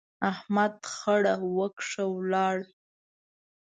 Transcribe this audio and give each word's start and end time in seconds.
احمد 0.31 0.75
خړه 0.95 1.33
وکښه، 1.57 2.03
ولاړ. 2.15 2.57